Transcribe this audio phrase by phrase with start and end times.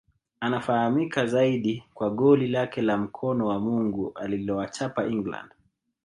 [0.39, 5.51] Anafahamika zaidi kwa goli lake la mkono wa Mungu alilowachapa England